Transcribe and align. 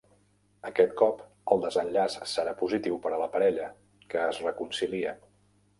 Aquest 0.69 0.95
cop, 1.01 1.21
el 1.55 1.61
desenllaç 1.65 2.15
serà 2.33 2.57
positiu 2.65 2.99
per 3.05 3.13
a 3.13 3.21
la 3.25 3.29
parella, 3.37 3.71
que 4.15 4.27
es 4.33 4.43
reconcilia. 4.49 5.17